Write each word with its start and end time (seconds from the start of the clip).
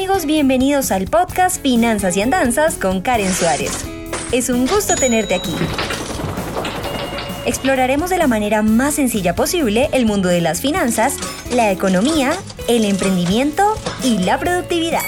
amigos, 0.00 0.24
bienvenidos 0.24 0.92
al 0.92 1.08
podcast 1.08 1.60
Finanzas 1.60 2.16
y 2.16 2.22
Andanzas 2.22 2.78
con 2.78 3.02
Karen 3.02 3.34
Suárez. 3.34 3.84
Es 4.32 4.48
un 4.48 4.66
gusto 4.66 4.94
tenerte 4.94 5.34
aquí. 5.34 5.52
Exploraremos 7.44 8.08
de 8.08 8.16
la 8.16 8.26
manera 8.26 8.62
más 8.62 8.94
sencilla 8.94 9.34
posible 9.34 9.90
el 9.92 10.06
mundo 10.06 10.30
de 10.30 10.40
las 10.40 10.62
finanzas, 10.62 11.18
la 11.54 11.70
economía, 11.70 12.32
el 12.66 12.86
emprendimiento 12.86 13.74
y 14.02 14.16
la 14.16 14.38
productividad. 14.38 15.04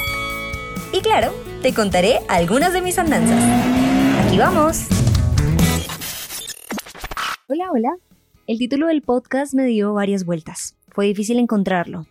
Y 0.92 1.00
claro, 1.00 1.32
te 1.62 1.72
contaré 1.72 2.18
algunas 2.28 2.74
de 2.74 2.82
mis 2.82 2.98
andanzas. 2.98 3.42
Aquí 4.26 4.36
vamos. 4.36 4.88
Hola, 7.48 7.70
hola. 7.72 7.96
El 8.46 8.58
título 8.58 8.88
del 8.88 9.00
podcast 9.00 9.54
me 9.54 9.64
dio 9.64 9.94
varias 9.94 10.26
vueltas. 10.26 10.76
Fue 10.90 11.06
difícil 11.06 11.38
encontrarlo. 11.38 12.04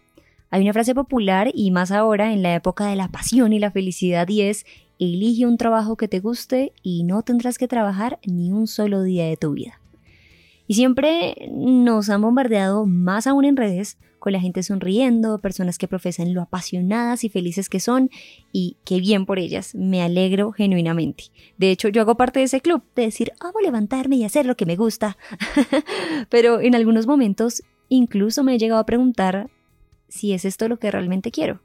Hay 0.54 0.62
una 0.64 0.74
frase 0.74 0.94
popular 0.94 1.50
y 1.54 1.72
más 1.72 1.92
ahora 1.92 2.34
en 2.34 2.44
la 2.44 2.54
época 2.54 2.86
de 2.88 2.98
la 2.98 3.08
pasión 3.08 3.54
y 3.54 3.60
la 3.60 3.72
felicidad 3.72 4.28
y 4.28 4.42
es, 4.42 4.66
elige 5.00 5.46
un 5.46 5.56
trabajo 5.56 5.96
que 5.96 6.10
te 6.10 6.20
guste 6.20 6.74
y 6.84 7.06
no 7.06 7.22
tendrás 7.24 7.58
que 7.58 7.70
trabajar 7.70 8.20
ni 8.26 8.52
un 8.52 8.68
solo 8.68 9.02
día 9.02 9.26
de 9.26 9.38
tu 9.38 9.54
vida. 9.54 9.80
Y 10.68 10.74
siempre 10.74 11.50
nos 11.54 12.10
han 12.10 12.22
bombardeado, 12.22 12.86
más 12.86 13.28
aún 13.28 13.46
en 13.46 13.56
redes, 13.56 13.98
con 14.20 14.34
la 14.34 14.42
gente 14.42 14.62
sonriendo, 14.62 15.40
personas 15.40 15.78
que 15.78 15.88
profesan 15.88 16.34
lo 16.34 16.42
apasionadas 16.42 17.24
y 17.24 17.30
felices 17.30 17.70
que 17.70 17.80
son, 17.80 18.10
y 18.52 18.76
qué 18.84 19.00
bien 19.00 19.26
por 19.26 19.40
ellas, 19.40 19.74
me 19.74 20.02
alegro 20.02 20.52
genuinamente. 20.52 21.26
De 21.58 21.72
hecho, 21.72 21.88
yo 21.88 22.02
hago 22.02 22.16
parte 22.16 22.40
de 22.40 22.46
ese 22.46 22.60
club, 22.60 22.84
de 22.94 23.04
decir, 23.04 23.32
amo 23.40 23.62
levantarme 23.62 24.18
y 24.18 24.26
hacer 24.26 24.46
lo 24.46 24.58
que 24.58 24.66
me 24.66 24.76
gusta. 24.76 25.18
Pero 26.30 26.60
en 26.60 26.76
algunos 26.76 27.08
momentos 27.08 27.64
incluso 27.88 28.44
me 28.44 28.56
he 28.56 28.60
llegado 28.60 28.82
a 28.82 28.86
preguntar 28.86 29.50
si 30.12 30.34
es 30.34 30.46
esto 30.46 30.68
lo 30.68 30.78
que 30.78 30.92
realmente 30.92 31.32
quiero. 31.32 31.62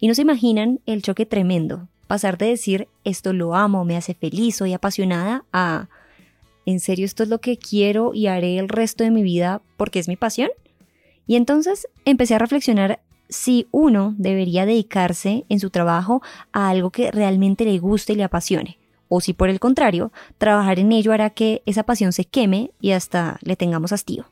Y 0.00 0.08
no 0.08 0.14
se 0.14 0.22
imaginan 0.22 0.80
el 0.86 1.02
choque 1.02 1.26
tremendo, 1.26 1.86
pasar 2.08 2.38
de 2.38 2.46
decir 2.46 2.88
esto 3.04 3.32
lo 3.32 3.54
amo, 3.54 3.84
me 3.84 3.96
hace 3.96 4.14
feliz, 4.14 4.56
soy 4.56 4.72
apasionada, 4.72 5.44
a 5.52 5.88
en 6.66 6.80
serio 6.80 7.04
esto 7.04 7.22
es 7.22 7.28
lo 7.28 7.40
que 7.40 7.58
quiero 7.58 8.14
y 8.14 8.26
haré 8.26 8.58
el 8.58 8.68
resto 8.68 9.04
de 9.04 9.10
mi 9.10 9.22
vida 9.22 9.60
porque 9.76 9.98
es 9.98 10.08
mi 10.08 10.16
pasión. 10.16 10.50
Y 11.26 11.36
entonces 11.36 11.86
empecé 12.04 12.34
a 12.34 12.38
reflexionar 12.38 13.00
si 13.28 13.66
uno 13.70 14.14
debería 14.18 14.66
dedicarse 14.66 15.44
en 15.48 15.60
su 15.60 15.70
trabajo 15.70 16.22
a 16.52 16.68
algo 16.68 16.90
que 16.90 17.10
realmente 17.10 17.64
le 17.64 17.78
guste 17.78 18.12
y 18.12 18.16
le 18.16 18.24
apasione, 18.24 18.78
o 19.08 19.20
si 19.20 19.32
por 19.32 19.48
el 19.48 19.60
contrario, 19.60 20.12
trabajar 20.38 20.78
en 20.78 20.92
ello 20.92 21.12
hará 21.12 21.30
que 21.30 21.62
esa 21.66 21.82
pasión 21.82 22.12
se 22.12 22.24
queme 22.24 22.70
y 22.80 22.92
hasta 22.92 23.38
le 23.42 23.56
tengamos 23.56 23.92
hastío. 23.92 24.26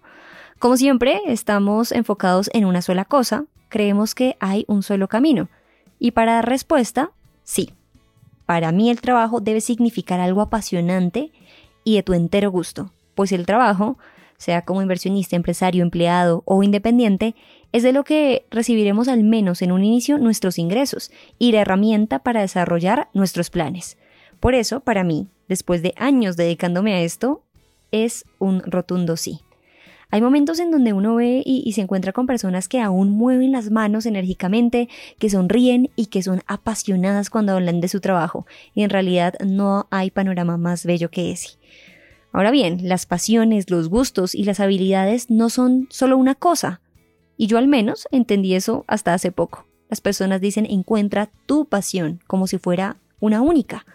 Como 0.62 0.76
siempre, 0.76 1.20
estamos 1.26 1.90
enfocados 1.90 2.48
en 2.52 2.66
una 2.66 2.82
sola 2.82 3.04
cosa, 3.04 3.46
creemos 3.68 4.14
que 4.14 4.36
hay 4.38 4.64
un 4.68 4.84
solo 4.84 5.08
camino. 5.08 5.48
Y 5.98 6.12
para 6.12 6.34
dar 6.34 6.48
respuesta, 6.48 7.10
sí. 7.42 7.72
Para 8.46 8.70
mí 8.70 8.88
el 8.88 9.00
trabajo 9.00 9.40
debe 9.40 9.60
significar 9.60 10.20
algo 10.20 10.40
apasionante 10.40 11.32
y 11.82 11.96
de 11.96 12.04
tu 12.04 12.12
entero 12.12 12.52
gusto, 12.52 12.92
pues 13.16 13.32
el 13.32 13.44
trabajo, 13.44 13.98
sea 14.36 14.62
como 14.62 14.82
inversionista, 14.82 15.34
empresario, 15.34 15.82
empleado 15.82 16.44
o 16.44 16.62
independiente, 16.62 17.34
es 17.72 17.82
de 17.82 17.92
lo 17.92 18.04
que 18.04 18.46
recibiremos 18.52 19.08
al 19.08 19.24
menos 19.24 19.62
en 19.62 19.72
un 19.72 19.82
inicio 19.82 20.16
nuestros 20.18 20.60
ingresos 20.60 21.10
y 21.40 21.50
la 21.50 21.62
herramienta 21.62 22.20
para 22.20 22.40
desarrollar 22.40 23.08
nuestros 23.14 23.50
planes. 23.50 23.98
Por 24.38 24.54
eso, 24.54 24.78
para 24.78 25.02
mí, 25.02 25.26
después 25.48 25.82
de 25.82 25.92
años 25.96 26.36
dedicándome 26.36 26.94
a 26.94 27.00
esto, 27.00 27.42
es 27.90 28.24
un 28.38 28.60
rotundo 28.60 29.16
sí. 29.16 29.40
Hay 30.12 30.20
momentos 30.20 30.60
en 30.60 30.70
donde 30.70 30.92
uno 30.92 31.14
ve 31.14 31.42
y, 31.42 31.72
se 31.72 31.80
encuentra 31.80 32.12
con 32.12 32.26
personas 32.26 32.68
que 32.68 32.82
aún 32.82 33.08
mueven 33.08 33.50
las 33.50 33.70
manos 33.70 34.04
enérgicamente, 34.04 34.90
que 35.18 35.30
sonríen 35.30 35.88
y 35.96 36.06
que 36.06 36.22
son 36.22 36.42
apasionadas 36.46 37.30
cuando 37.30 37.54
hablan 37.54 37.80
de 37.80 37.88
su 37.88 37.98
trabajo, 38.00 38.46
y 38.74 38.82
en 38.82 38.90
realidad 38.90 39.32
no 39.42 39.88
hay 39.90 40.10
panorama 40.10 40.58
más 40.58 40.84
bello 40.84 41.10
que 41.10 41.32
ese. 41.32 41.56
Ahora 42.30 42.50
bien, 42.50 42.80
las 42.82 43.06
pasiones, 43.06 43.70
los 43.70 43.88
gustos 43.88 44.34
y 44.34 44.44
las 44.44 44.60
habilidades 44.60 45.30
no 45.30 45.48
son 45.48 45.86
solo 45.88 46.18
una 46.18 46.34
cosa, 46.34 46.82
y 47.38 47.46
yo 47.46 47.56
al 47.56 47.66
menos 47.66 48.06
entendí 48.10 48.54
eso 48.54 48.84
hasta 48.88 49.14
hace 49.14 49.32
poco. 49.32 49.66
Las 49.88 50.02
personas 50.02 50.42
dicen 50.42 50.66
encuentra 50.66 51.30
tu 51.46 51.64
pasión 51.64 52.20
como 52.26 52.46
si 52.46 52.58
fuera 52.58 52.98
una 53.18 53.40
única, 53.40 53.86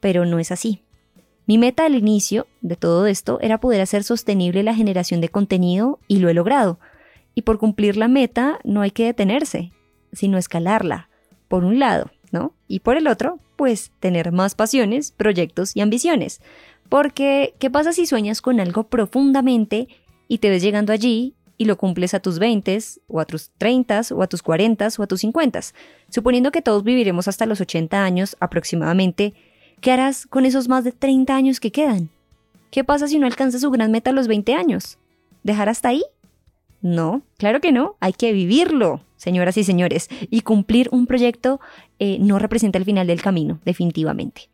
pero 0.00 0.26
no 0.26 0.38
es 0.38 0.52
así. 0.52 0.85
Mi 1.46 1.58
meta 1.58 1.86
al 1.86 1.94
inicio 1.94 2.48
de 2.60 2.74
todo 2.74 3.06
esto 3.06 3.38
era 3.40 3.60
poder 3.60 3.80
hacer 3.80 4.02
sostenible 4.02 4.64
la 4.64 4.74
generación 4.74 5.20
de 5.20 5.28
contenido 5.28 6.00
y 6.08 6.18
lo 6.18 6.28
he 6.28 6.34
logrado. 6.34 6.80
Y 7.36 7.42
por 7.42 7.58
cumplir 7.58 7.96
la 7.96 8.08
meta 8.08 8.58
no 8.64 8.80
hay 8.80 8.90
que 8.90 9.04
detenerse, 9.04 9.72
sino 10.12 10.38
escalarla, 10.38 11.08
por 11.46 11.62
un 11.62 11.78
lado, 11.78 12.10
¿no? 12.32 12.54
Y 12.66 12.80
por 12.80 12.96
el 12.96 13.06
otro, 13.06 13.38
pues 13.54 13.92
tener 14.00 14.32
más 14.32 14.56
pasiones, 14.56 15.12
proyectos 15.12 15.76
y 15.76 15.82
ambiciones. 15.82 16.40
Porque, 16.88 17.54
¿qué 17.60 17.70
pasa 17.70 17.92
si 17.92 18.06
sueñas 18.06 18.40
con 18.40 18.58
algo 18.58 18.88
profundamente 18.88 19.86
y 20.26 20.38
te 20.38 20.50
ves 20.50 20.62
llegando 20.62 20.92
allí 20.92 21.34
y 21.58 21.66
lo 21.66 21.78
cumples 21.78 22.12
a 22.14 22.20
tus 22.20 22.40
20 22.40 22.78
o 23.06 23.20
a 23.20 23.24
tus 23.24 23.50
30 23.56 24.02
o 24.10 24.22
a 24.22 24.26
tus 24.26 24.42
40 24.42 24.88
o 24.98 25.02
a 25.02 25.06
tus 25.06 25.20
50? 25.20 25.60
Suponiendo 26.10 26.50
que 26.50 26.62
todos 26.62 26.82
viviremos 26.82 27.28
hasta 27.28 27.46
los 27.46 27.60
80 27.60 28.02
años 28.02 28.36
aproximadamente, 28.40 29.34
¿Qué 29.80 29.92
harás 29.92 30.26
con 30.26 30.46
esos 30.46 30.68
más 30.68 30.84
de 30.84 30.92
30 30.92 31.34
años 31.34 31.60
que 31.60 31.70
quedan? 31.70 32.08
¿Qué 32.70 32.82
pasa 32.82 33.08
si 33.08 33.18
no 33.18 33.26
alcanza 33.26 33.58
su 33.58 33.70
gran 33.70 33.90
meta 33.90 34.10
a 34.10 34.12
los 34.12 34.26
20 34.26 34.54
años? 34.54 34.98
¿Dejar 35.42 35.68
hasta 35.68 35.90
ahí? 35.90 36.02
No, 36.82 37.22
claro 37.36 37.60
que 37.60 37.72
no, 37.72 37.96
hay 38.00 38.12
que 38.12 38.32
vivirlo, 38.32 39.02
señoras 39.16 39.56
y 39.56 39.64
señores, 39.64 40.08
y 40.30 40.40
cumplir 40.42 40.88
un 40.92 41.06
proyecto 41.06 41.60
eh, 41.98 42.18
no 42.20 42.38
representa 42.38 42.78
el 42.78 42.84
final 42.84 43.06
del 43.06 43.22
camino, 43.22 43.60
definitivamente. 43.64 44.48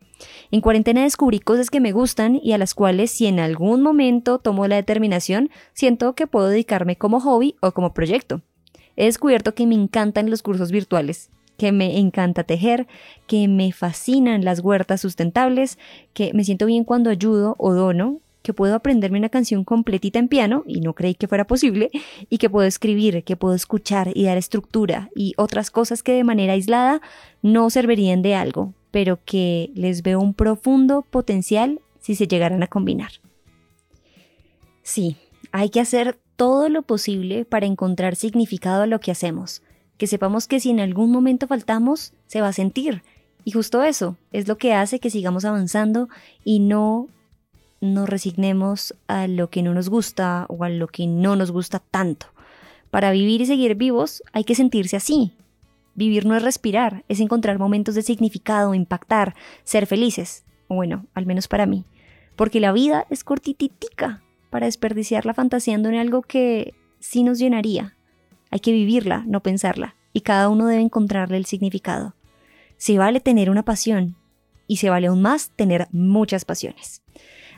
En 0.51 0.61
cuarentena 0.61 1.03
descubrí 1.03 1.39
cosas 1.39 1.69
que 1.69 1.81
me 1.81 1.91
gustan 1.91 2.39
y 2.41 2.53
a 2.53 2.57
las 2.57 2.73
cuales 2.73 3.11
si 3.11 3.25
en 3.25 3.39
algún 3.39 3.81
momento 3.81 4.39
tomo 4.39 4.67
la 4.67 4.75
determinación, 4.75 5.49
siento 5.73 6.15
que 6.15 6.27
puedo 6.27 6.47
dedicarme 6.47 6.95
como 6.95 7.19
hobby 7.19 7.55
o 7.61 7.71
como 7.71 7.93
proyecto. 7.93 8.41
He 8.95 9.05
descubierto 9.05 9.55
que 9.55 9.65
me 9.67 9.75
encantan 9.75 10.29
los 10.29 10.43
cursos 10.43 10.71
virtuales 10.71 11.29
que 11.63 11.71
me 11.71 11.97
encanta 11.97 12.43
tejer, 12.43 12.87
que 13.25 13.47
me 13.47 13.71
fascinan 13.71 14.43
las 14.43 14.59
huertas 14.59 14.99
sustentables, 14.99 15.79
que 16.11 16.33
me 16.33 16.43
siento 16.43 16.65
bien 16.65 16.83
cuando 16.83 17.09
ayudo 17.09 17.55
o 17.57 17.73
dono, 17.73 18.19
que 18.41 18.51
puedo 18.51 18.75
aprenderme 18.75 19.17
una 19.17 19.29
canción 19.29 19.63
completita 19.63 20.19
en 20.19 20.27
piano, 20.27 20.65
y 20.67 20.81
no 20.81 20.91
creí 20.91 21.15
que 21.15 21.29
fuera 21.29 21.47
posible, 21.47 21.89
y 22.29 22.37
que 22.37 22.49
puedo 22.49 22.67
escribir, 22.67 23.23
que 23.23 23.37
puedo 23.37 23.55
escuchar 23.55 24.11
y 24.13 24.25
dar 24.25 24.37
estructura, 24.37 25.09
y 25.15 25.35
otras 25.37 25.71
cosas 25.71 26.03
que 26.03 26.11
de 26.11 26.25
manera 26.25 26.51
aislada 26.51 27.01
no 27.41 27.69
servirían 27.69 28.23
de 28.23 28.35
algo, 28.35 28.73
pero 28.91 29.19
que 29.23 29.71
les 29.73 30.03
veo 30.03 30.19
un 30.19 30.33
profundo 30.33 31.01
potencial 31.01 31.79
si 32.01 32.15
se 32.15 32.27
llegaran 32.27 32.61
a 32.61 32.67
combinar. 32.67 33.11
Sí, 34.81 35.15
hay 35.53 35.69
que 35.69 35.79
hacer 35.79 36.19
todo 36.35 36.67
lo 36.67 36.81
posible 36.81 37.45
para 37.45 37.67
encontrar 37.67 38.17
significado 38.17 38.83
a 38.83 38.87
lo 38.87 38.99
que 38.99 39.11
hacemos, 39.11 39.61
que 39.97 40.07
sepamos 40.07 40.47
que 40.47 40.59
si 40.59 40.69
en 40.69 40.79
algún 40.79 41.11
momento 41.11 41.47
faltamos, 41.47 42.13
se 42.27 42.41
va 42.41 42.49
a 42.49 42.53
sentir. 42.53 43.03
Y 43.45 43.51
justo 43.51 43.83
eso 43.83 44.17
es 44.31 44.47
lo 44.47 44.57
que 44.57 44.73
hace 44.73 44.99
que 44.99 45.09
sigamos 45.09 45.45
avanzando 45.45 46.09
y 46.43 46.59
no 46.59 47.07
nos 47.81 48.07
resignemos 48.07 48.95
a 49.07 49.27
lo 49.27 49.49
que 49.49 49.61
no 49.61 49.73
nos 49.73 49.89
gusta 49.89 50.45
o 50.47 50.63
a 50.63 50.69
lo 50.69 50.87
que 50.87 51.05
no 51.05 51.35
nos 51.35 51.51
gusta 51.51 51.79
tanto. 51.79 52.27
Para 52.89 53.11
vivir 53.11 53.41
y 53.41 53.45
seguir 53.45 53.75
vivos 53.75 54.23
hay 54.31 54.45
que 54.45 54.55
sentirse 54.55 54.95
así. 54.95 55.33
Vivir 55.95 56.25
no 56.25 56.35
es 56.35 56.43
respirar, 56.43 57.03
es 57.09 57.19
encontrar 57.19 57.59
momentos 57.59 57.95
de 57.95 58.01
significado, 58.01 58.73
impactar, 58.73 59.35
ser 59.63 59.85
felices. 59.85 60.45
Bueno, 60.69 61.05
al 61.13 61.25
menos 61.25 61.47
para 61.47 61.65
mí. 61.65 61.85
Porque 62.35 62.59
la 62.59 62.71
vida 62.71 63.05
es 63.09 63.23
cortititica 63.23 64.23
para 64.49 64.65
desperdiciarla 64.65 65.33
fantaseando 65.33 65.89
en 65.89 65.95
algo 65.95 66.21
que 66.21 66.73
sí 66.99 67.23
nos 67.23 67.37
llenaría, 67.37 67.95
hay 68.53 68.59
que 68.59 68.71
vivirla, 68.71 69.23
no 69.25 69.41
pensarla, 69.41 69.95
y 70.13 70.21
cada 70.21 70.47
uno 70.47 70.67
debe 70.67 70.83
encontrarle 70.83 71.37
el 71.37 71.45
significado. 71.47 72.13
Se 72.77 72.99
vale 72.99 73.19
tener 73.19 73.49
una 73.49 73.65
pasión, 73.65 74.15
y 74.67 74.77
se 74.77 74.91
vale 74.91 75.07
aún 75.07 75.23
más 75.23 75.49
tener 75.55 75.87
muchas 75.91 76.45
pasiones. 76.45 77.01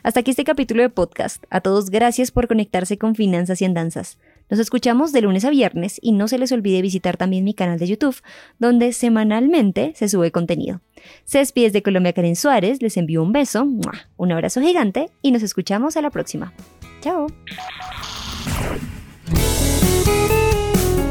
Hasta 0.02 0.20
aquí 0.20 0.30
este 0.30 0.44
capítulo 0.44 0.80
de 0.80 0.88
podcast. 0.88 1.44
A 1.50 1.60
todos 1.60 1.90
gracias 1.90 2.30
por 2.30 2.48
conectarse 2.48 2.96
con 2.96 3.14
Finanzas 3.14 3.60
y 3.60 3.66
Andanzas. 3.66 4.16
Nos 4.48 4.58
escuchamos 4.58 5.12
de 5.12 5.20
lunes 5.20 5.44
a 5.44 5.50
viernes 5.50 5.98
y 6.00 6.12
no 6.12 6.28
se 6.28 6.38
les 6.38 6.50
olvide 6.50 6.80
visitar 6.80 7.18
también 7.18 7.44
mi 7.44 7.52
canal 7.52 7.78
de 7.78 7.88
YouTube, 7.88 8.16
donde 8.58 8.94
semanalmente 8.94 9.92
se 9.96 10.08
sube 10.08 10.30
contenido. 10.30 10.80
Se 11.26 11.40
despide 11.40 11.72
de 11.72 11.82
Colombia 11.82 12.14
Karen 12.14 12.36
Suárez, 12.36 12.80
les 12.80 12.96
envío 12.96 13.22
un 13.22 13.32
beso, 13.32 13.68
un 14.16 14.32
abrazo 14.32 14.62
gigante 14.62 15.10
y 15.20 15.30
nos 15.30 15.42
escuchamos 15.42 15.98
a 15.98 16.00
la 16.00 16.08
próxima. 16.08 16.54
Chao. 17.02 17.26